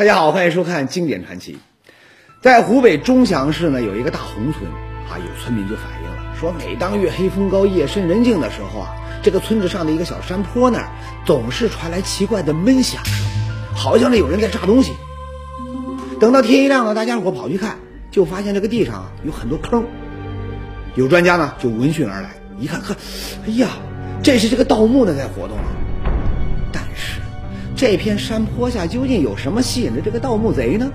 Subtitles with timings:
[0.00, 1.52] 大家好，欢迎收看《经典传奇》。
[2.40, 4.64] 在湖北钟祥市呢，有一个大洪村
[5.10, 10.88] 啊，有村民就反映了，说每当月黑风高、夜深人静的时候啊，这个村子上的一个小山坡那儿
[11.26, 13.26] 总是传来奇怪的闷响声，
[13.76, 14.94] 好像是有人在炸东西。
[16.18, 17.76] 等到天一亮了，大家伙跑去看，
[18.10, 19.84] 就发现这个地上有很多坑。
[20.94, 22.96] 有专家呢就闻讯而来，一看，呵，
[23.46, 23.68] 哎呀，
[24.22, 25.68] 这是这个盗墓的在活动啊！
[27.80, 30.92] 这片山坡下究竟有什么吸引着这个盗墓贼呢？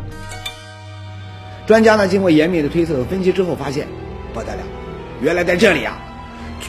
[1.65, 3.87] 专家呢经过严密的推测和分析之后，发现
[4.35, 4.61] 不得了，
[5.19, 5.97] 原来在这里啊，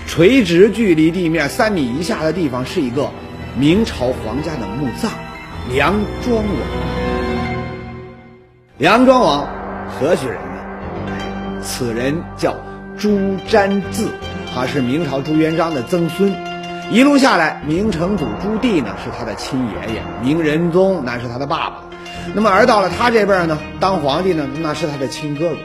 [0.07, 3.11] 垂直距离地面三米以下的地方是一个
[3.59, 5.13] 明朝皇家的墓葬——
[5.71, 5.95] 梁
[6.25, 6.47] 庄王。
[8.79, 9.47] 梁庄王
[9.87, 11.61] 何许人呢？
[11.63, 12.57] 此人叫。
[12.99, 14.09] 朱瞻字，
[14.55, 16.33] 他是明朝朱元璋的曾孙，
[16.91, 21.83] 一路下来，明成祖朱棣呢是他的亲爷爷，明仁宗那是他的爸爸，
[22.33, 25.57] 那么而到了他这辈儿呢，当皇帝呢那是他的亲哥哥，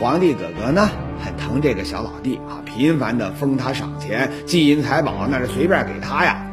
[0.00, 0.90] 皇帝哥哥呢
[1.24, 6.44] 很疼这个小老弟啊，频繁的封他赏钱，金银财宝那是随便给他呀，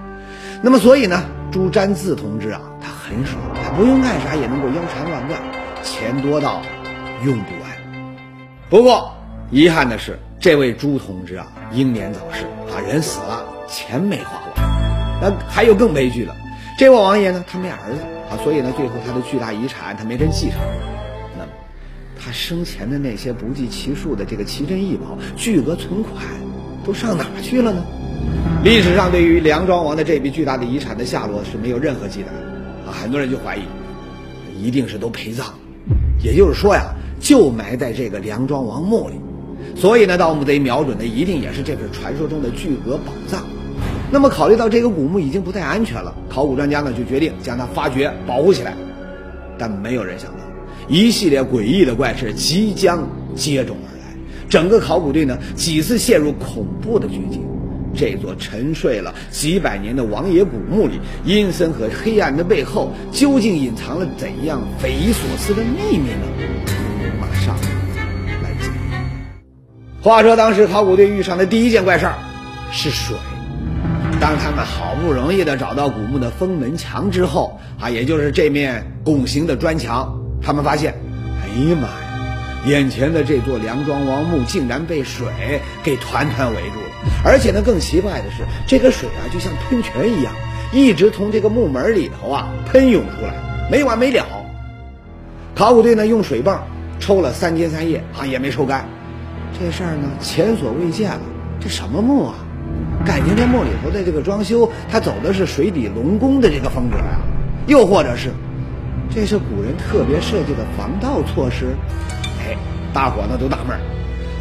[0.61, 5.39] 那么所以呢，朱瞻字同志啊，他很爽，他不用干啥也能够腰缠万贯，
[5.81, 6.61] 钱多到
[7.25, 7.71] 用不完，
[8.69, 9.11] 不过。
[9.49, 15.21] 遗憾的是，这位朱同志啊，英年早逝啊，人死了，钱没花完。
[15.21, 16.35] 那还有更悲剧了，
[16.77, 20.59] 这位王爷呢，他没儿子啊，所以呢，最后他的巨大遗产他没人继承。
[21.37, 21.51] 那么，
[22.19, 26.23] 他生前的那些不计其数的这个奇珍异宝、巨额存款，
[26.83, 27.83] 都上哪去了呢？
[28.63, 33.61] 历史上对于梁庄王的这笔巨大的遗产的下落是没有任何记载的啊，很多人就怀疑，
[34.59, 35.47] 一定是都陪葬，
[36.23, 39.15] 也就是说呀，就埋在这个梁庄王墓里。
[39.75, 43.43] 所以呢，盗墓贼瞄准的一定也是这份传说中的巨额宝藏。
[44.13, 48.75] 那么，考虑到这个古墓已经不太安全了，考古专家呢就决定将它发掘保护起来。
[49.57, 50.39] 但没有人想到，
[50.89, 54.13] 一系列诡异的怪事即将接踵而来。
[54.49, 57.41] 整个考古队呢几次陷入恐怖的绝境。
[57.95, 66.27] 这座沉睡了几百年的王爷古墓里，阴森和黑暗的背后，究竟隐藏了怎样匪夷所思的秘密呢？
[67.19, 68.49] 马上来。
[70.01, 72.15] 话说，当时考古队遇上的第一件怪事儿
[72.71, 73.15] 是水。
[74.21, 80.93] 当他们好不容易的找到古墓的封门墙之后，啊，也就是这面拱形的砖墙，他们发现，
[81.41, 85.25] 哎呀妈呀，眼前的这座梁庄王墓竟然被水
[85.81, 87.11] 给团团围住了。
[87.25, 90.31] 而且呢，更奇怪的是，这个水啊，就像喷泉一样，
[90.71, 93.33] 一直从这个墓门里头啊喷涌出来，
[93.71, 94.23] 没完没了。
[95.55, 96.61] 考古队呢，用水泵
[96.99, 98.87] 抽了三天三夜，啊，也没抽干。
[99.59, 101.21] 这事儿呢，前所未见了。
[101.59, 102.35] 这什么墓啊？
[103.05, 107.21] 感情这墓里头的这个装修，它走的是水底龙宫的这个风格啊？
[107.67, 108.31] 又或者是，
[109.09, 111.75] 这是古人特别设计的防盗措施？
[112.39, 112.55] 哎，
[112.93, 113.79] 大伙呢都纳闷儿。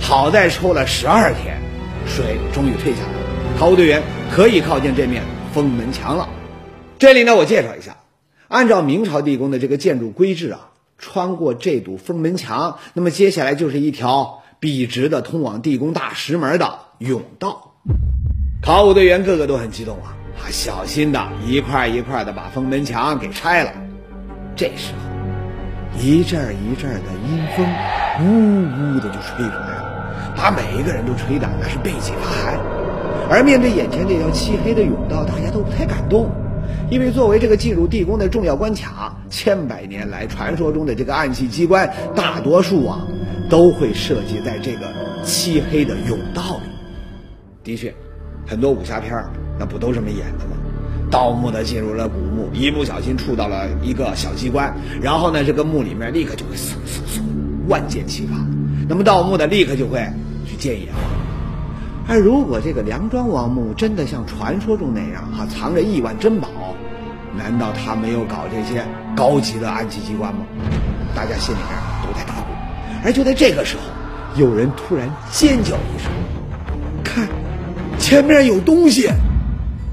[0.00, 1.58] 好在抽了十二天，
[2.06, 6.28] 水终于退下来了，考古队员可以靠近这面封门墙了。
[6.98, 7.96] 这里呢，我介绍一下，
[8.48, 14.38] 按照明朝地宫的这个建筑规制啊，穿过这堵封门墙，那么接下来就是一条。
[14.60, 17.76] 笔直的通往地宫大石门的甬道，
[18.62, 20.14] 考古队员个个都很激动啊！
[20.36, 23.72] 他，小心的一块一块的把封门墙给拆了。
[24.54, 27.66] 这时候，一阵一阵的阴风
[28.20, 32.60] 呜呜的就吹出来了，把每一个人都吹得那是背脊发寒。
[33.30, 36.30] 而面对眼前这条漆黑的甬道，大家都不太敢动，
[36.90, 43.06] 因为作为这个进入地宫的重要关卡，千百年来传说中的这个暗器机关，大多数啊。
[43.48, 44.86] 都会设计在这个
[45.24, 46.70] 漆黑的甬道里。
[47.64, 47.92] 的确，
[48.50, 49.24] 很多武侠片
[49.56, 50.56] 那不都这么演的吗？
[51.08, 57.20] 盗墓的进入了古墓，一不小心触到了一个小机关，然后呢，这个墓里面立刻就会嗖嗖嗖，
[57.68, 58.34] 万箭齐发。
[58.88, 60.04] 那么盗墓的立刻就会
[60.44, 61.02] 去见阎王。
[62.08, 66.48] 而如果这个梁庄王墓真的像传说中那样哈，藏着亿万珍宝，
[67.38, 70.40] 难道他没有搞这些高级的暗器机关吗？
[71.14, 72.46] 大家心里面都在打鼓。
[73.04, 73.82] 而就在这个时候，
[74.40, 76.10] 有人突然尖叫一声：“，
[78.10, 79.08] 前面有东西！”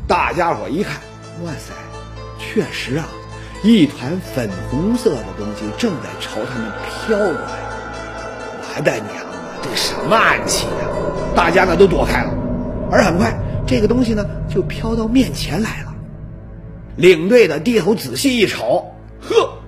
[0.08, 0.96] 大家伙一看，
[1.44, 1.72] 哇塞，
[2.40, 3.08] 确实啊，
[3.62, 7.52] 一团粉红色的东西正在朝他们飘过来。
[8.76, 10.90] 我的娘啊，这什么暗器呀？
[11.36, 12.34] 大家呢都躲开了。
[12.92, 13.38] 而很快，
[13.68, 15.94] 这个东西呢就飘到面前来了。
[16.96, 19.60] 领队的低头仔细一瞅，呵，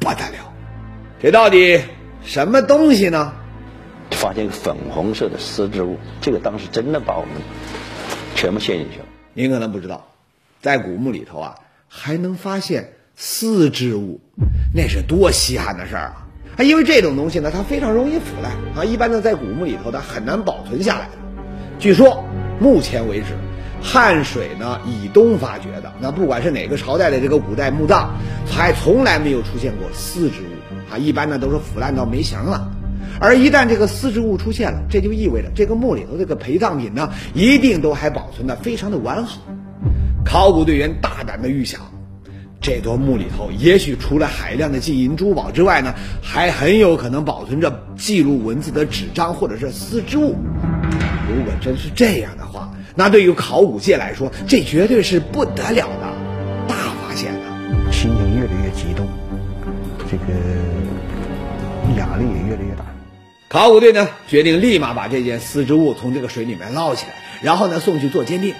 [0.00, 0.52] 不得了，
[1.22, 1.80] 这到底？
[2.24, 3.34] 什么东西呢？
[4.10, 7.34] 发现一个粉红色的丝织物，这个当时真的把我们
[8.44, 9.06] 全部陷进去了。
[9.32, 10.06] 您可能不知道，
[10.60, 11.54] 在古墓里头啊，
[11.88, 14.20] 还能发现丝织物，
[14.74, 16.12] 那是多稀罕的事儿
[16.58, 16.62] 啊！
[16.62, 21.12] 因为这种东西呢，它非常容易腐烂啊，一般呢在古墓里头呢很难保存下来的。
[21.78, 22.22] 据说
[22.60, 23.28] 目前为止，
[23.82, 28.10] 汉水呢以东发掘的，那不管是哪个朝代的这个古代墓葬，
[28.46, 32.70] 还从来没有出现过丝织物啊，一般呢都是腐烂到没形了。
[33.24, 39.40] 而一旦这个丝织物出现了，这就意味着这个墓里头这个陪葬品呢，一定都还保存的非常的完好。
[40.26, 41.80] 考古队员大胆的预想，
[42.60, 50.36] 这座墓里头也许除了海量的金银珠宝之外呢，还很有可能保存着记录文字的纸张或者是丝织物。
[51.26, 56.12] 如果真是这样的话，那对于考古界来说，这绝对是不得了的
[56.68, 57.48] 大发现啊！
[57.90, 59.08] 心情越来越激动，
[60.10, 60.73] 这个。
[63.54, 68.52] 考古队呢，决定立马把这件丝织物从这个水里面捞起来，然后呢送去做鉴定。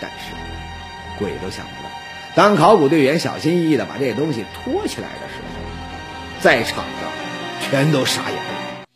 [0.00, 0.32] 但是，
[1.18, 1.90] 鬼都想不到，
[2.34, 8.86] 当考古队员小心翼翼的把这东西拖起来的时候，在场的全都傻眼了。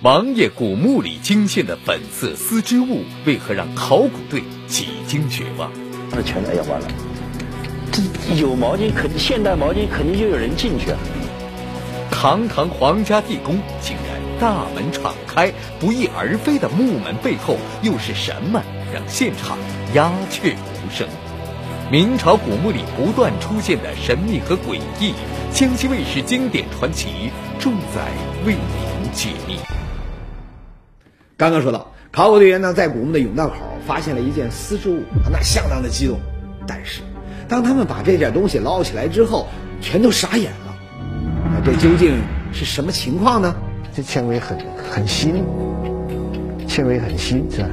[0.00, 5.70] 王爷古墓里惊现的粉色丝织物，为何让考古队几经绝望？
[6.12, 6.88] 那全都要完了，
[7.92, 8.02] 这
[8.36, 10.98] 有毛巾肯现代毛巾肯定就有人进去啊！
[12.12, 15.50] 堂堂皇家地宫，竟然大门敞开，
[15.80, 18.62] 不翼而飞的木门背后又是什么，
[18.94, 19.58] 让现场
[19.94, 21.08] 鸦雀无声？
[21.90, 25.14] 明朝古墓里不断出现的神秘和诡异，
[25.52, 28.02] 江西卫视经典传奇重在
[28.46, 29.58] 为您解密。
[31.36, 33.54] 刚刚说到，考古队员呢在古墓的甬道口
[33.84, 36.20] 发现了一件丝织物，那相当的激动。
[36.68, 37.00] 但是，
[37.48, 39.48] 当他们把这件东西捞起来之后，
[39.80, 40.71] 全都傻眼了。
[41.64, 42.20] 那这究竟
[42.52, 43.54] 是什么情况呢？
[43.94, 44.58] 这纤维很
[44.90, 45.44] 很新，
[46.66, 47.68] 纤维很新是吧？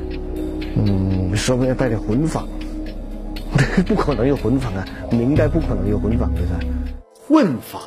[0.76, 2.48] 嗯，说不定带点混纺，
[3.88, 6.60] 不可能有混纺啊，明代不可能有混纺的是吧？
[7.28, 7.82] 混纺，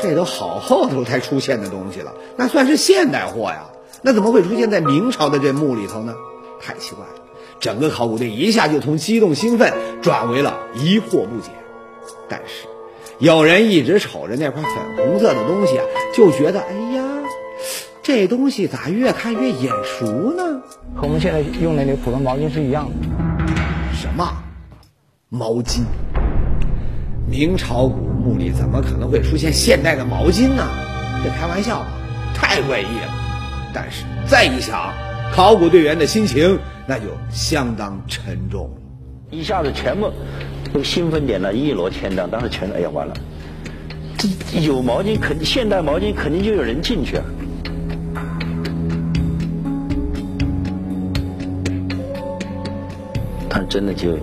[0.00, 3.66] 这都好后头才出现的东西了，那算是现代货呀。
[4.02, 6.14] 那怎么会出现在明朝的这墓里头呢？
[6.62, 7.12] 太奇怪了！
[7.58, 11.50] 整个考古队一下就从激动兴奋转为了疑惑不解。
[12.28, 12.66] 但是，
[13.20, 15.84] 有人一直瞅着那块粉红色的东西啊，
[16.16, 17.04] 就觉得，哎呀，
[18.02, 20.62] 这东西咋越看越眼熟呢？
[20.96, 23.06] 和我们现在用的那普通毛巾是一样的。
[23.92, 24.26] 什么？
[25.28, 25.82] 毛巾？
[27.28, 30.66] 明朝古墓里怎么可能会出现现代的毛巾呢？
[31.22, 31.88] 这开玩笑吧？
[32.34, 33.70] 太诡异了。
[33.74, 34.94] 但是再一想，
[35.30, 38.76] 考古队员的心情那就相当沉重了。
[39.30, 40.10] 一下子全部
[40.72, 43.14] 都兴奋点了，一摞千丈，当时全哎呀完了，
[44.16, 47.24] 这有毛巾肯现代毛巾肯定就有人进去啊！
[53.48, 54.16] 他真的就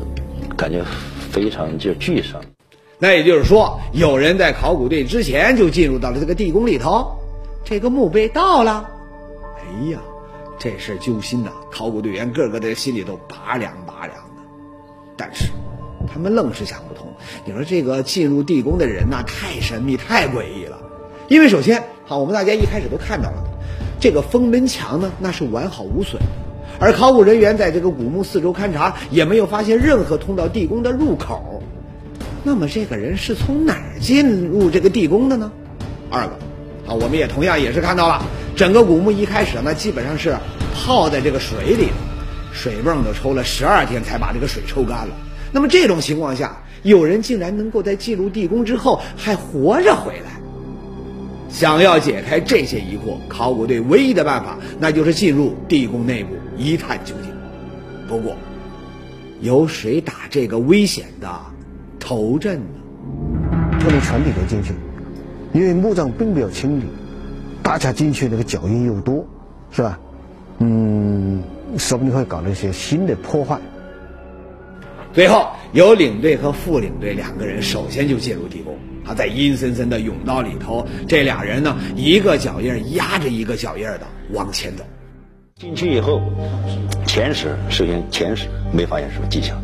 [0.55, 0.83] 感觉
[1.31, 2.41] 非常就沮丧。
[2.97, 7.15] 那也就是说，有人在考古队之前就进入到了这个地宫里头，
[7.63, 8.89] 这个墓被盗了。
[9.59, 9.99] 哎呀，
[10.57, 11.51] 这事揪心呐！
[11.71, 14.41] 考古队员个个的心里都拔凉拔凉的。
[15.15, 15.51] 但是，
[16.17, 17.13] 他们愣是想不通。
[17.45, 20.79] 你说这个进入地宫的人呐，太神秘、太诡异了。
[21.27, 23.43] 因为首先，好，我们大家一开始都看到了，
[23.99, 26.19] 这个封门墙呢，那是完好无损。
[26.79, 31.61] 而考古人员在这个古墓四周勘察，也没有发现任何通到地宫的入口。
[32.43, 35.51] 那么，这个人是从哪儿进入这个地宫的呢？
[36.09, 36.31] 二个，
[36.87, 38.25] 啊，我们也同样也是看到了。
[38.55, 40.35] 整个古墓一开始呢，基本上是
[40.73, 41.89] 泡在这个水里，
[42.51, 45.13] 水泵都抽了十二天才把这个水抽干了。
[45.51, 50.31] 那么这种情况下，有人竟然能够在进入地宫之后还活着回来。
[51.49, 57.31] 想要解开这些疑惑，考古队唯一的办法，那就是进入地宫内部一探究竟。
[58.07, 58.35] 不过，
[59.41, 61.29] 由谁打这个危险的
[61.99, 62.65] 头阵呢？
[63.79, 64.73] 不能全体都进去，
[65.53, 66.83] 因为墓葬并没有清理。
[67.63, 69.25] 大家进去那个脚印又多，
[69.71, 69.99] 是吧？
[70.59, 71.41] 嗯，
[71.77, 73.57] 说不定会搞那些新的破坏。
[75.17, 78.77] 最后，由领队和副领队两个人首先就进入地宫。
[79.03, 84.83] 他，在阴森森的甬道里头，这俩人呢，一个脚印压着一个脚印的往前走。
[85.55, 86.21] 进去以后，
[87.07, 89.59] 前十首先前十没发现什么迹象，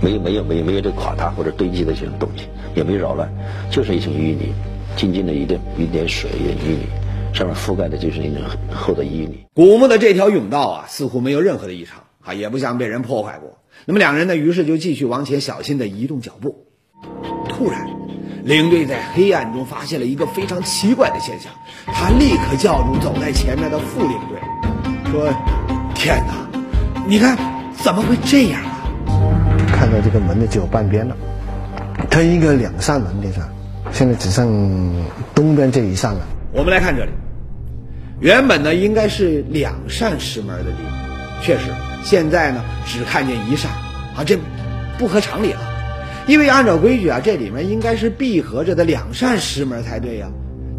[0.00, 2.44] 没有没有没有没有这垮塌或者堆积的这种东西，
[2.76, 3.28] 也没扰乱，
[3.68, 4.52] 就是一层淤泥，
[4.94, 6.86] 静静的一点一点水，一点淤泥。
[7.32, 8.40] 上面覆盖的就是一层
[8.72, 9.44] 厚的淤泥。
[9.52, 13.58] 古墓的这条甬道啊，似乎没有任何的异常啊，也不像被人破坏过。
[13.84, 16.66] 那么两人呢，于是就继续往前，小心的移动脚步。
[17.48, 17.88] 突然，
[18.44, 21.52] 领队在黑暗中发现了一个非常奇怪的现象，
[21.86, 25.32] 他立刻叫住走在前面的副领队，说
[25.94, 26.34] ：“天哪，
[27.06, 27.38] 你看，
[27.74, 28.90] 怎么会这样啊？”
[29.72, 31.16] 看到这个门呢，只有半边了，
[32.10, 33.40] 它应该两扇门的是？
[33.92, 36.26] 现在只剩东边这一扇了。
[36.52, 37.10] 我们来看这里，
[38.20, 41.70] 原本呢应该是两扇石门的地方，确实
[42.04, 43.70] 现在呢只看见一扇，
[44.16, 44.38] 啊，这
[44.98, 45.60] 不合常理了。
[46.26, 50.26] 因为按照规矩啊，这里面应该是闭合着的两扇石门才对呀。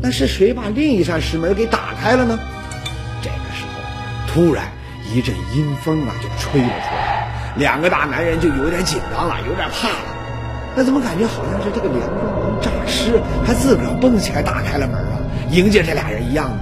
[0.01, 2.37] 那是谁把另一扇石门给打开了呢？
[3.21, 4.65] 这个时候，突然
[5.11, 10.15] 一阵阴风啊就吹了出来，两个大男人就有点紧张了，有点怕了。
[10.75, 15.17] 那怎么感觉好像是这个梁庄王诈尸，还自个儿蹦起来打开了门啊，
[15.49, 16.57] 迎接这俩人一样呢？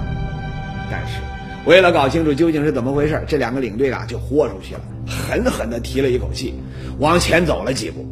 [1.66, 6.54] 为了搞清楚究竟是怎么回事，这两个领队啊就豁出去了，狠狠地提了一口气，
[6.98, 8.06] 往前走了几步，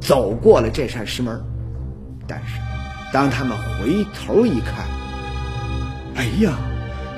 [0.00, 1.40] 走过了这扇石门。
[2.26, 2.60] 但是
[3.12, 4.86] 当他们回头一看，
[6.14, 6.52] 哎呀，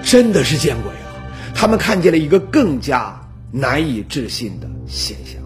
[0.02, 1.32] 真的是见鬼了！
[1.54, 5.42] 他们看见了一个更加难以置信的现象。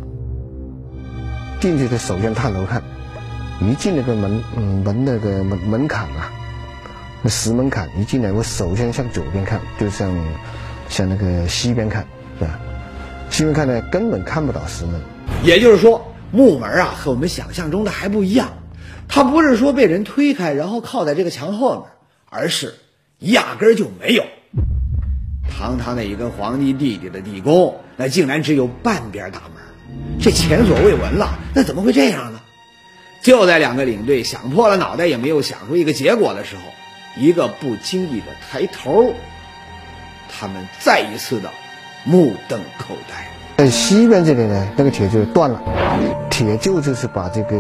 [1.58, 2.82] 进去的首先探头看，
[3.60, 6.30] 一进那个门，嗯，门那个门门槛啊，
[7.22, 10.14] 那石门槛一进来，我首先向左边看，就向
[10.88, 12.06] 向那个西边看，
[12.38, 12.60] 是吧？
[13.30, 15.00] 西边看呢，根本看不到石门。
[15.42, 18.50] 也就是说，木门啊和我们想象中的还不一样，
[19.08, 21.86] 它不是说被人推开然后靠在这个墙后面，
[22.30, 22.74] 而是
[23.18, 24.24] 压根儿就没有。
[25.50, 30.20] 堂堂的一个皇帝弟弟的地宫，那竟然只有半边大门。
[30.20, 32.40] 这前所未闻了，那怎么会这样呢？
[33.22, 36.62] 就在两个领队想破了脑袋也没有想出一个结果的时候，
[37.16, 39.12] 一个不经意的抬头，
[40.28, 41.50] 他们再一次的
[42.04, 43.28] 目瞪口呆。
[43.56, 45.60] 在西边这里呢，那个铁就断了，
[46.30, 47.56] 铁臼就是把这个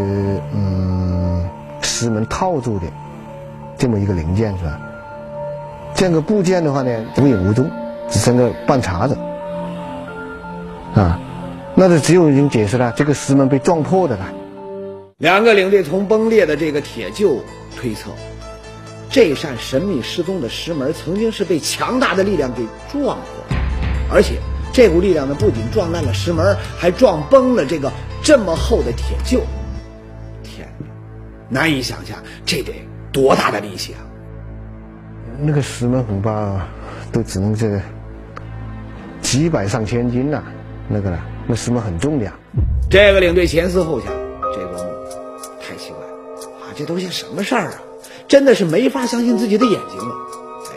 [0.54, 1.48] 嗯
[1.82, 2.86] 石门套住的
[3.76, 4.80] 这么一个零件是吧？
[5.94, 7.68] 这个部件的话呢，无影无踪，
[8.08, 9.18] 只剩个半茬子
[10.94, 11.18] 啊。
[11.74, 14.26] 那就只有一种解释了，这个石门被撞破的了。
[15.18, 17.38] 两个领队从崩裂的这个铁臼
[17.76, 18.10] 推测，
[19.10, 22.62] 这扇神秘失踪的石门曾经是被强大的力量给
[22.92, 23.56] 撞破，
[24.12, 24.34] 而且
[24.72, 27.90] 这股力量呢，不仅撞烂了石门，还撞崩了这个
[28.22, 29.40] 这么厚的铁臼。
[30.42, 30.86] 天哪，
[31.48, 32.72] 难以想象这得
[33.10, 34.04] 多大的力气啊！
[35.40, 36.66] 那个石门恐怕
[37.10, 37.80] 都只能这个
[39.22, 40.42] 几百上千斤呐，
[40.88, 41.18] 那个了。
[41.46, 42.34] 那石门很重的呀，
[42.90, 44.12] 这个领队前思后想，
[44.54, 44.78] 这个墓
[45.62, 46.12] 太奇怪了
[46.60, 46.68] 啊！
[46.76, 47.80] 这都些什么事儿啊？
[48.28, 50.14] 真的是没法相信自己的眼睛了。
[50.66, 50.76] 哎，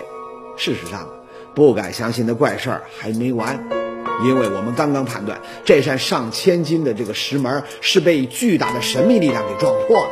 [0.58, 1.08] 事实上，
[1.54, 3.68] 不敢相信的怪事儿还没完，
[4.26, 10.12] 因为我们刚刚判断这扇上千斤的这个石门是被巨大的神秘力量给撞破的。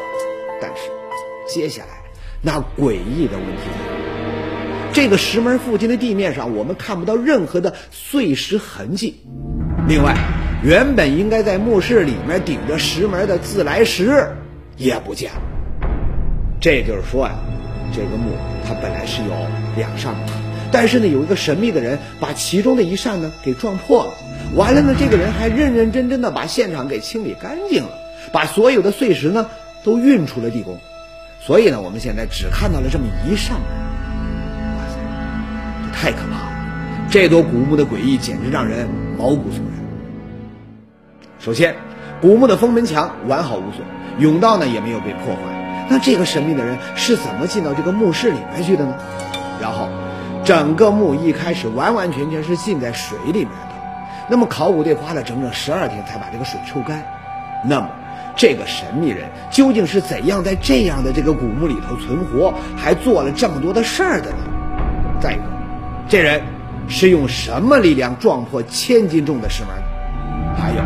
[0.61, 0.81] 但是，
[1.47, 2.03] 接下来
[2.41, 9.21] 那诡异的问题来了：这个石门附近的地面上，我们看不到任何的碎石痕迹。
[9.87, 10.13] 另外，
[10.61, 14.27] 原本应该在墓室里面顶着石门的自来石
[14.75, 15.41] 也不见了。
[16.59, 17.35] 这就是说呀，
[17.93, 18.31] 这个墓
[18.67, 19.29] 它本来是有
[19.77, 20.25] 两扇门，
[20.71, 24.11] 但是呢，有一个神秘的人把其中的一扇呢给撞破了。
[24.55, 27.89] 完了呢，这个人还认认真真的把现场给清理干净了，
[28.31, 29.47] 把所有的碎石呢
[29.83, 30.77] 都运出了地宫。
[31.39, 33.69] 所以呢，我们现在只看到了这么一扇门。
[34.75, 34.97] 哇塞，
[35.85, 36.51] 这太可怕了！
[37.09, 38.87] 这座古墓的诡异简直让人
[39.17, 39.79] 毛骨悚然。
[41.39, 41.73] 首先，
[42.19, 43.81] 古墓的封门墙完好无损，
[44.19, 45.58] 甬道呢也没有被破坏。
[45.89, 48.93] 那这个神秘的人是怎么进到这个墓室里面去的呢？
[49.59, 49.89] 然后，
[50.45, 53.75] 整个墓一开始完完全全是浸在水里面的。
[54.27, 57.03] 那么考古队花了整整十二天才把这个水抽干。
[57.65, 57.89] 那么，
[58.35, 64.37] 这个神秘人究竟是怎样在这样的这个古墓里头存活，还做了这么多的事儿的呢？
[65.19, 65.43] 再一个，
[66.07, 66.41] 这人
[66.87, 69.73] 是用什么力量撞破千斤重的石门？
[70.55, 70.77] 还有。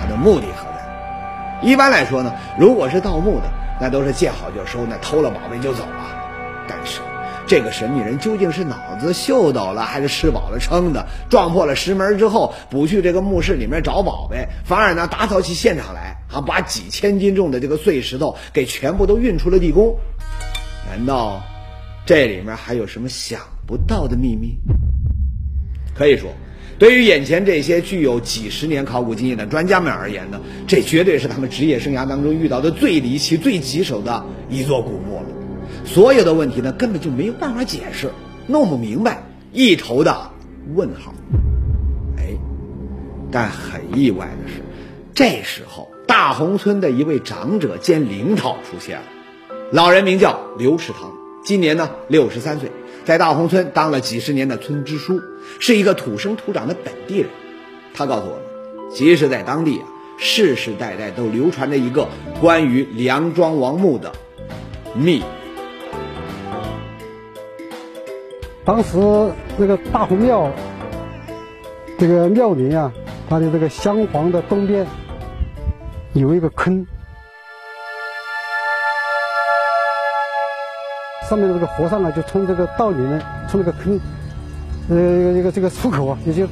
[0.00, 1.68] 他的目的何在？
[1.68, 6.66] 一般来说呢，如果是盗墓的，那都是见好就收，那偷了宝贝就走了。
[6.68, 7.00] 但是，
[7.46, 11.06] 这个神秘人究竟是脑子秀逗了，还是吃饱了撑的？
[11.28, 19.96] 撞破了石门之后，不去这个墓室里面找宝贝，反而呢打扫起现场来，啊，把几千斤重的这个碎石头给全部都运出了地宫。
[20.88, 21.42] 难道
[22.04, 24.58] 这里面还有什么想不到的秘密？
[25.94, 26.30] 可以说。
[26.78, 35.26] 对于眼前这些具有几十年考古经验的专家们而言呢，这绝对是他们职业生涯当中遇到的最离奇、最棘手的一座古墓了。
[35.86, 38.10] 所有的问题呢，根本就没有办法解释，
[38.46, 40.30] 弄不明白，一头的
[40.74, 41.14] 问号。
[42.18, 42.36] 哎，
[43.30, 44.60] 但很意外的是，
[45.14, 49.04] 这时候大红村的一位长者兼领导出现了，
[49.72, 52.70] 老人名叫刘世堂，今年呢六十三岁。
[53.06, 55.22] 在大红村当了几十年的村支书，
[55.60, 57.30] 是一个土生土长的本地人。
[57.94, 58.42] 他告诉我们，
[58.92, 59.86] 其实，在当地啊，
[60.18, 62.08] 世世代代都流传着一个
[62.40, 64.10] 关于梁庄王墓的
[64.92, 65.22] 秘。
[68.64, 68.98] 当时
[69.56, 70.50] 那个大红庙，
[72.00, 72.92] 这个庙里啊，
[73.30, 74.84] 它的这个厢房的东边
[76.12, 76.84] 有一个坑，
[81.28, 83.98] 上面的这个和尚呢，就从这个道里面，从那个坑，
[84.88, 86.46] 呃，一个这个出口啊，也就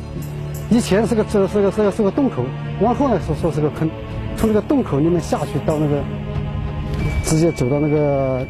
[0.69, 2.45] 以前是个这是个是个是个洞口，
[2.81, 3.89] 往后呢说说是个坑，
[4.37, 6.03] 从这个洞口里面下去到那个，
[7.23, 8.45] 直接走到那个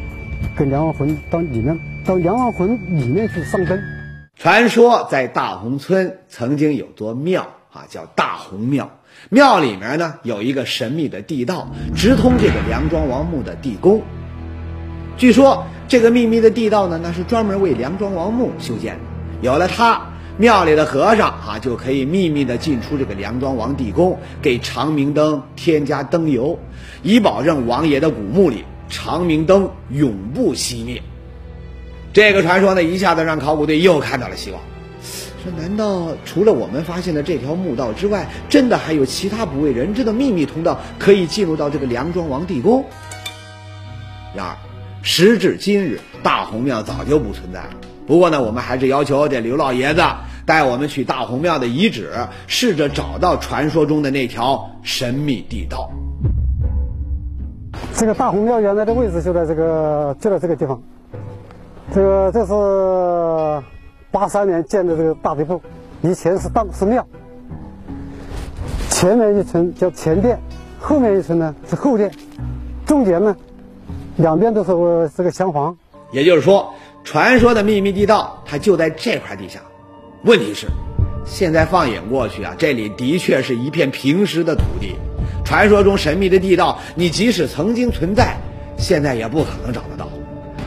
[0.55, 3.79] 跟梁王魂到里面，到梁王魂里面去上灯。
[4.35, 8.89] 传说在大红村曾经有座庙啊，叫大红庙。
[9.29, 14.01] 庙里面呢有一个神秘的地道，直通这个梁庄王墓的地宫。
[15.17, 19.01] 据说这个秘密的地道呢，那是专门为梁庄王墓修建的。
[19.41, 20.01] 有了它，
[20.37, 26.59] 庙里的和尚啊就可以秘密的进出这个梁庄王地宫，给长明灯添加灯油，
[27.01, 31.01] 以保证王爷的古墓里长明灯永不熄灭。
[32.11, 34.59] 这个传说呢，一下子让考古队又看到了希望。
[35.43, 42.83] 说难道除了我们发现的这条墓道之外，真的还有其他不为人知的秘密通道可以进入到这个梁庄王地宫？
[44.33, 44.57] 然而，
[45.07, 47.69] 时至今日，大红庙早就不存在了。
[48.07, 50.01] 不过呢，我们还是要求这刘老爷子
[50.47, 52.09] 带我们去大红庙的遗址，
[52.47, 55.91] 试着找到传说中的那条神秘地道。
[57.93, 60.81] 这个大红庙原来的位置就在这个就在这个地方。
[61.93, 63.63] 这个这是
[64.09, 65.61] 八三年建的这个大地铺，
[66.01, 67.05] 以前是当是庙，
[68.89, 70.39] 前面一层叫前殿，
[70.79, 72.11] 后面一层呢是后殿，
[72.87, 73.35] 中间呢
[74.17, 75.77] 两边都是个这个厢房。
[76.11, 79.59] 也就是说，传说的秘密地道它就在这块地下。
[80.23, 80.67] 问题是，
[81.25, 84.95] 现在放眼过去啊，这里的确是一片平实的土地。
[85.43, 88.37] 传说中神秘的地道，你即使曾经存在，
[88.77, 90.07] 现在也不可能找得到。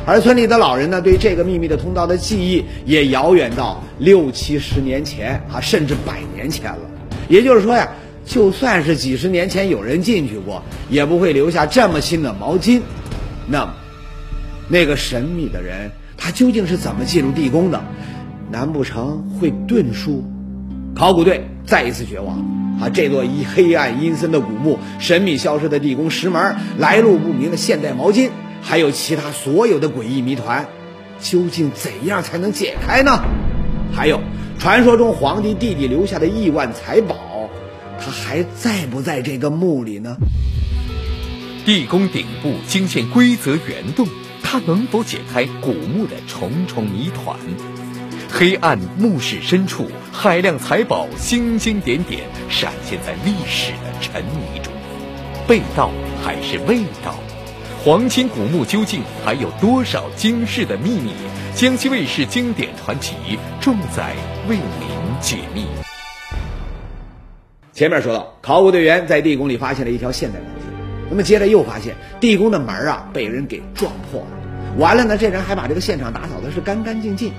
[0.07, 6.79] 而村里的老人呢，对这个秘密的通道的记忆也遥远到六七十年前啊，甚至百年前了。
[7.29, 7.89] 也就是说呀，
[8.25, 12.81] 就算是几十年前有人进去过，也不会留下这么新的毛巾。
[13.51, 13.75] 那么，
[14.69, 17.83] 那个神秘的人，他究竟是怎么进入地宫的？
[18.51, 20.25] 难不成会遁术？
[20.95, 22.39] 考古队再一次绝望
[22.81, 22.89] 啊！
[22.93, 28.31] 这座一黑暗阴森的古墓，神秘消失的地宫石门，来路不明的现代毛巾。
[28.61, 30.67] 还有其他所有的诡异谜团，
[31.21, 33.23] 究竟怎样才能解开呢？
[33.93, 34.21] 还有，
[34.59, 37.17] 传说中皇帝弟弟留下的亿万财宝，
[38.01, 40.17] 他还在不在这个墓里呢？
[41.69, 44.09] 地宫顶部惊现规则圆洞，
[44.43, 47.39] 它能否解开古墓的重重谜团？
[48.31, 54.73] 黑暗墓室深处，海量财宝星星点点，闪现在历史的沉迷中。
[55.47, 55.91] 被盗
[56.25, 57.15] 还是未盗？
[57.85, 61.13] 皇亲古墓究竟还有多少惊世的秘密？
[61.55, 63.13] 江西卫视经典传奇
[63.61, 64.17] 重在
[64.49, 65.67] 为您解密。
[67.75, 70.58] 前面说到，考古队员在地宫里发现了一条现代毛巾，
[71.11, 74.29] 那么接着又发现地宫的门啊被人给撞破了，
[74.79, 77.33] 完了呢，这人还把这个现场打扫的是干干净净。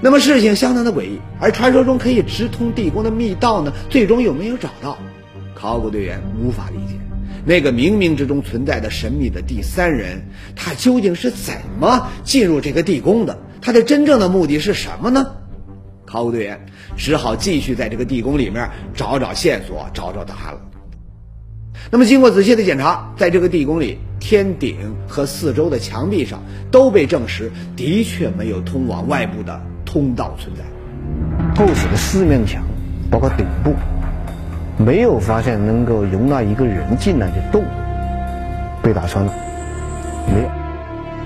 [0.00, 4.98] 那么事情相当的诡异，而传说中可以直通地宫的密道呢，最终有没有找到？
[5.54, 6.98] 考古队员无法理解。
[7.46, 13.38] 那个冥冥之中存在的神秘的第三人，他究竟是怎么进入这个地宫的？
[13.62, 15.34] 他的真正的目的是什么呢？
[16.04, 20.60] 考古队员只好继续在这个地宫里面找找线索，找找答案了。
[21.90, 30.64] 那么经过仔细的检查，在这个地宫里，天顶和四周的墙壁上都被证实的确没有通往外部的通道存在。
[31.54, 32.62] 构死的四面墙，
[33.10, 33.72] 包括顶部。
[34.78, 37.64] 没有发现能够容纳一个人进来的洞，
[38.82, 39.32] 被打穿了，
[40.30, 40.48] 没有，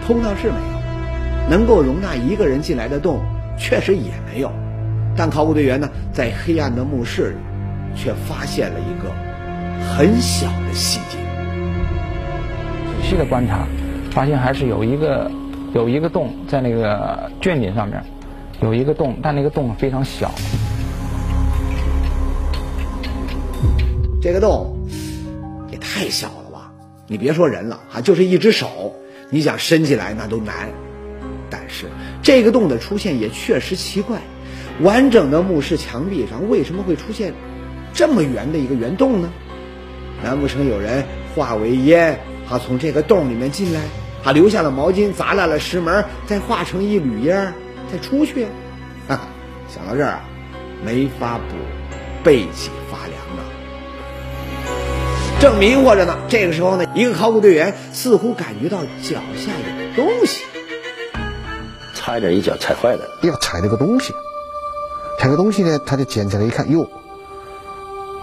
[0.06, 3.18] 通道是没有，能够容纳一个人进来的洞
[3.58, 4.52] 确实也没有，
[5.16, 7.36] 但考古队员呢，在黑暗的墓室里，
[7.96, 9.10] 却发现了一个
[9.96, 11.18] 很小的细节。
[13.02, 13.66] 仔细的观察，
[14.12, 15.30] 发现还是有一个
[15.74, 18.02] 有一个洞在那个卷顶上面，
[18.62, 20.32] 有一个洞，但那个洞非常小。
[24.22, 24.78] 这个洞
[25.70, 26.70] 也太小了吧！
[27.06, 28.94] 你别说人了，啊，就是一只手，
[29.30, 30.68] 你想伸进来那都难。
[31.50, 31.86] 但是
[32.22, 34.18] 这个洞的出现也确实奇怪，
[34.80, 37.34] 完整的墓室墙壁上为什么会出现
[37.92, 39.30] 这么圆的一个圆洞呢？
[40.22, 41.04] 难不成有人
[41.34, 43.80] 化为烟，他，从这个洞里面进来，
[44.22, 47.52] 他，留下了毛巾，砸烂了石门，再化成一缕烟
[47.90, 48.44] 再出去？
[49.08, 49.20] 哈哈，
[49.68, 50.20] 想到这儿啊，
[50.84, 51.56] 没法不
[52.22, 53.40] 背脊发凉啊！
[55.40, 60.44] 正迷惑着呢，这个时候呢，一个考古队员似乎感觉到脚下有东西，
[61.94, 63.00] 差一点一脚踩坏了。
[63.22, 64.12] 要踩那个东西，
[65.18, 66.86] 踩个东西呢，他就捡起来一看，哟，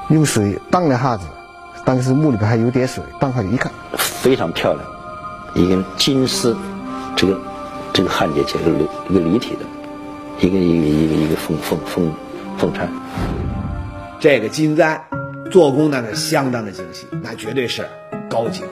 [0.10, 1.26] 用水荡了一下子，
[1.88, 4.86] 当时墓里边还有点水，荡下去一看，非常漂亮，
[5.56, 6.54] 一根金丝，
[7.16, 7.40] 这个
[7.94, 8.64] 这个焊接起来
[9.10, 9.60] 一个立体的，
[10.46, 12.12] 一个一个一个一个凤凤凤
[12.58, 12.90] 凤钗，
[14.20, 15.02] 这个金簪
[15.50, 17.88] 做工呢，是相当的精细，那绝对是
[18.30, 18.68] 高级货。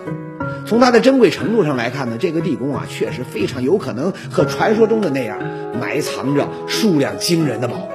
[0.66, 5.40] 从它的珍贵程度上来看呢，这个地宫啊，确实非常有可能和传说中的那样，
[5.80, 7.95] 埋藏着数量惊人的宝贝。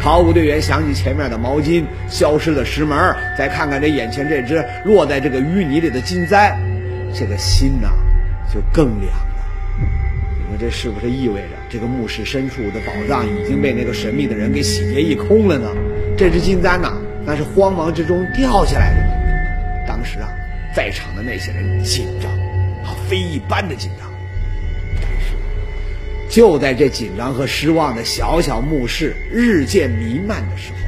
[0.00, 6.56] 考古队员想起前面的毛巾、消失的石门，再看看这眼前这只落在这个淤泥里的金簪，
[7.14, 7.90] 这个心呐，
[8.50, 9.44] 就更凉了。
[10.38, 15.68] 你说这是不是意味着这个墓室深处的宝藏已经被那个神秘的人给洗劫一空了呢？
[16.16, 16.94] 这只金簪呐，
[17.26, 19.86] 那是慌忙之中掉下来的。
[19.86, 20.32] 当时啊，
[20.74, 22.32] 在场的那些人紧张，
[22.82, 24.09] 啊，非一般的紧张。
[26.30, 30.78] 就在这紧张和失望的小小墓室日渐弥漫的时候，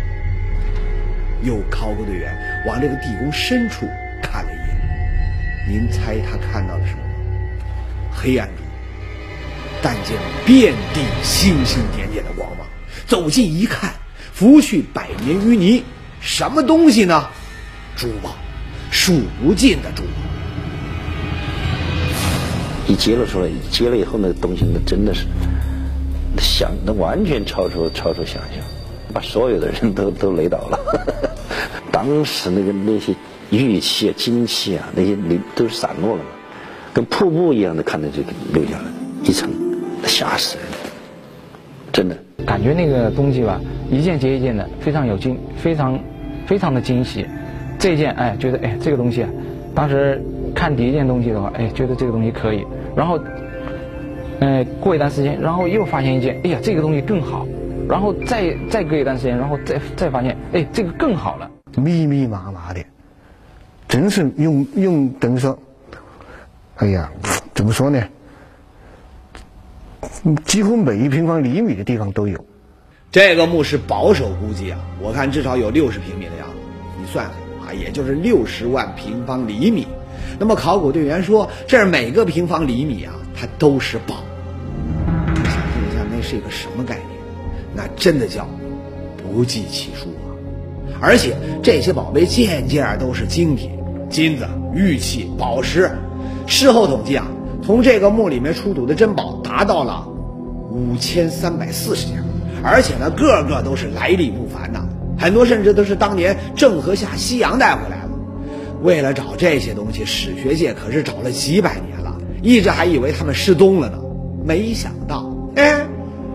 [1.43, 2.33] 有考古队员
[2.65, 3.89] 往这个地宫深处
[4.23, 4.77] 看了一眼。
[5.69, 7.01] 您猜他看到了什么？
[8.13, 8.65] 黑暗中，
[9.83, 12.65] 但见遍地星星点点的光芒。
[13.09, 13.95] 走近一看，
[14.33, 15.83] 拂去百年淤泥，
[16.21, 17.29] 什么东西呢？
[17.97, 18.37] 珠宝，
[18.93, 20.32] 数不尽的珠宝。
[22.89, 25.27] 一揭露出来，揭了以后，那个东西那真的是
[26.39, 28.63] 想，那完全超出超出想象，
[29.13, 30.79] 把所有的人都都雷倒了。
[31.93, 33.15] 当时那个那些
[33.51, 36.31] 玉器啊、金器啊，那些流都散落了嘛，
[36.93, 38.85] 跟瀑布一样的看着这个流下来
[39.23, 39.49] 一层，
[40.05, 40.67] 吓死人，
[41.93, 42.17] 真的。
[42.45, 45.99] 感觉那个东西吧，一件接一件的，非常有惊，非常
[46.47, 47.25] 非常的惊喜。
[47.79, 49.29] 这件，哎，觉得哎，这个东西啊，
[49.75, 50.21] 当时
[50.55, 52.65] 看第一件东西的话，哎，觉得这个东西可以。
[52.95, 53.19] 然后，
[54.41, 57.47] 哎，过一段时间，然后又发现一件，哎呀，这个东西更好。
[57.89, 61.51] 然后再再隔一段时间，然后再再发现，哎，这个更好了。
[61.77, 62.81] 密密麻麻的，
[63.89, 65.59] 真是用用等于说，
[66.77, 67.11] 哎呀，
[67.55, 68.03] 怎么说呢？
[70.45, 72.45] 几乎每一平方厘米的地方都有。
[73.11, 76.55] 这个墓室保守估计啊，我看至少有六十平米的样子，
[77.01, 79.87] 你算算啊，也就是六十万平方厘米。
[80.43, 84.17] 那么考古队员说，这儿每个平方厘米啊，它都是宝。
[85.29, 87.07] 你想象一下，那是一个什么概念？
[87.77, 88.45] 那真的叫
[89.23, 90.35] 不计其数啊！
[91.01, 93.71] 而且这些宝贝件件都是精品，
[94.11, 95.89] 金子、玉器、宝石。
[96.49, 97.25] 事后统计啊，
[97.65, 100.09] 从这个墓里面出土的珍宝达到了
[100.73, 102.21] 五千三百四十件，
[102.65, 104.81] 而且呢，个个都是来历不凡呐，
[105.17, 107.92] 很多甚至都是当年郑和下西洋带回来。
[108.83, 113.99] 为了找这些东西，史学界可是找了几百年了，一直还以为他们失踪了呢。
[114.45, 115.87] 没想到，哎，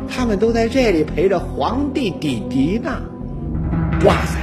[0.09, 3.01] 他们都在这里陪着皇帝弟弟呢。
[4.05, 4.39] 哇塞！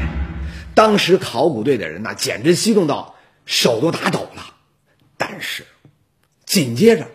[0.75, 3.15] 当时考古队的人呐，简直激动到
[3.47, 4.43] 手都打抖了。
[5.17, 5.65] 但是，
[6.45, 7.07] 紧接着，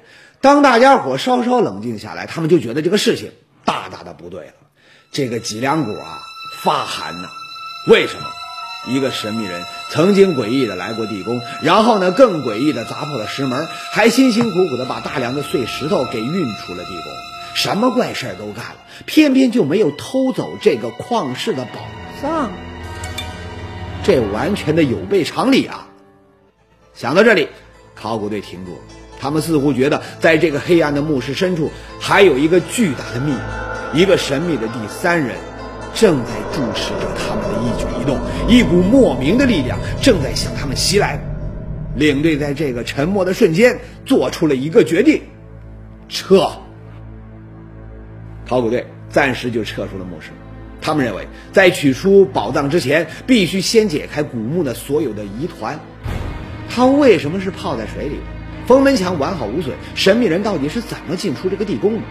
[0.42, 3.32] 当大家伙稍稍冷静下来，他们就觉得这个事情
[3.64, 4.54] 大大的不对了。
[5.12, 6.20] 这个脊梁骨啊，
[6.64, 7.30] 发寒呐。
[7.88, 8.24] 为什么？
[8.88, 17.14] 一个神秘人曾经诡异的来过地宫，然后呢，更诡异的砸破了石门，还辛辛苦苦的把大量的碎石头给运出了地宫，
[17.56, 21.82] 什么怪事儿都干了，偏偏就没有偷走这个旷世的宝
[22.22, 22.52] 藏。
[24.04, 25.88] 这完全的有悖常理啊！
[26.96, 27.50] 想到这里，
[27.96, 28.82] 考古队停住了，
[29.20, 35.36] 他们似乎觉得在这个黑暗的墓室深处，还有一个巨大的秘密，一个神秘的第三人。
[36.00, 41.20] 正在注视着他们的一举一动，一股莫名的力量正在向他们袭来。
[41.94, 45.22] 领队在这个沉默的瞬间做出了一个决定：
[46.08, 46.50] 撤。
[48.48, 50.30] 考古队暂时就撤出了墓室。
[50.82, 55.78] 他们认为，在取出宝藏之前，必须先解开古墓的所有的疑团。
[56.70, 58.20] 它为什么是泡在水里？
[58.66, 62.02] 封门墙完好无损，神秘人到底是怎么进出这个地宫的？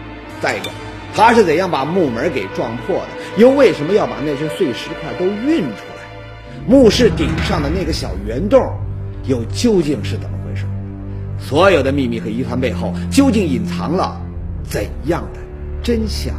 [0.41, 0.69] 再一个。
[1.15, 3.41] 他是怎样把木门给撞破的？
[3.41, 6.03] 又为什么要把那些碎石块都运出来？
[6.67, 8.61] 墓室顶上的那个小圆洞，
[9.25, 10.65] 又究竟是怎么回事？
[11.39, 14.21] 所有的秘密和疑团背后，究竟隐藏了
[14.63, 15.39] 怎样的
[15.81, 16.35] 真相？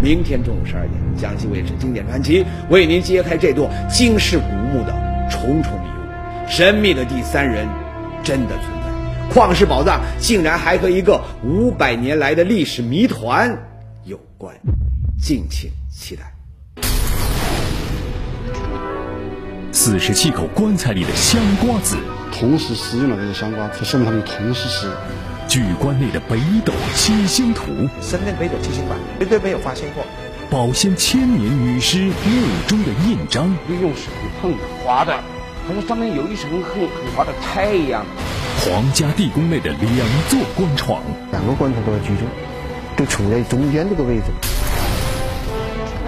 [0.00, 4.94] 明天中午十二点，江西卫视经典传奇为您揭开这座惊世古墓的
[5.28, 6.48] 重重迷雾。
[6.48, 7.66] 神秘的第三人，
[8.22, 8.77] 真的存在。
[9.30, 13.56] 旷世宝藏竟然还和一个五百年来的历史谜团
[14.04, 14.54] 有关，
[15.20, 16.32] 敬请期待。
[19.70, 21.96] 四十七口棺材里的香瓜子，
[22.32, 24.96] 同时使用了这些香瓜，这说明他们同时使用。
[25.46, 30.04] 巨棺内的北斗七星图，深圳北斗七星馆绝对没有发现过。
[30.50, 32.12] 保鲜千年女尸墓
[32.66, 34.10] 中的印章，用手
[34.40, 35.12] 碰的划的，
[35.66, 38.04] 好像上面有一层很很滑的胎一样。
[38.60, 42.26] 皇家地宫内的两座棺床，两个棺床都在居中，
[42.96, 44.24] 就处在中间这个位置。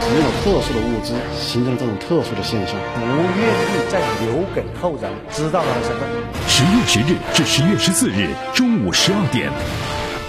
[0.01, 6.09] 没有了特殊的物资，形成了这种特殊的现象，不愿意再留给后人知道他的身份。
[6.49, 9.49] 十月十日至十月十四日中午十二点，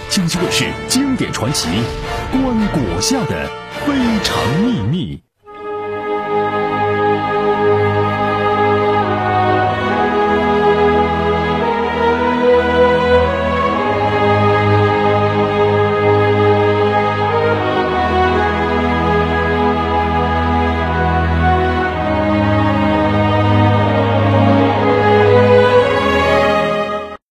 [0.10, 1.68] 江西卫视经典传奇
[2.32, 3.50] 《棺椁下的
[3.88, 5.18] 非常秘密》。